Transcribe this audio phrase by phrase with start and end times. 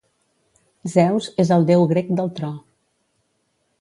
[0.93, 2.51] Zeus és el déu grec del tro.